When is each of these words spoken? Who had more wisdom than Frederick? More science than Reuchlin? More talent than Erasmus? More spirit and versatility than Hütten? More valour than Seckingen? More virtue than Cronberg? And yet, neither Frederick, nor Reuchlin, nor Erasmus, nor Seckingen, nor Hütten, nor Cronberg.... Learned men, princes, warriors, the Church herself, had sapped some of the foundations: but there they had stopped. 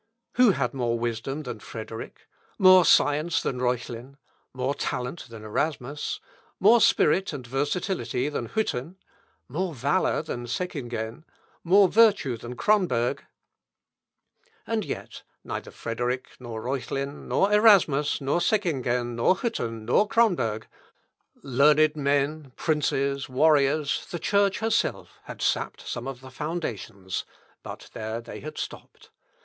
Who 0.33 0.53
had 0.53 0.73
more 0.73 0.97
wisdom 0.97 1.43
than 1.43 1.59
Frederick? 1.59 2.27
More 2.57 2.85
science 2.85 3.39
than 3.39 3.59
Reuchlin? 3.59 4.17
More 4.51 4.73
talent 4.73 5.29
than 5.29 5.43
Erasmus? 5.43 6.19
More 6.59 6.81
spirit 6.81 7.33
and 7.33 7.45
versatility 7.45 8.27
than 8.27 8.49
Hütten? 8.49 8.95
More 9.47 9.75
valour 9.75 10.23
than 10.23 10.47
Seckingen? 10.47 11.23
More 11.63 11.87
virtue 11.87 12.35
than 12.35 12.55
Cronberg? 12.55 13.19
And 14.65 14.83
yet, 14.83 15.21
neither 15.43 15.69
Frederick, 15.69 16.29
nor 16.39 16.63
Reuchlin, 16.63 17.27
nor 17.27 17.53
Erasmus, 17.53 18.19
nor 18.19 18.39
Seckingen, 18.39 19.13
nor 19.15 19.35
Hütten, 19.35 19.83
nor 19.85 20.07
Cronberg.... 20.07 20.65
Learned 21.43 21.95
men, 21.95 22.53
princes, 22.55 23.29
warriors, 23.29 24.07
the 24.09 24.17
Church 24.17 24.61
herself, 24.61 25.19
had 25.25 25.43
sapped 25.43 25.87
some 25.87 26.07
of 26.07 26.21
the 26.21 26.31
foundations: 26.31 27.23
but 27.61 27.91
there 27.93 28.19
they 28.19 28.39
had 28.39 28.57
stopped. 28.57 29.11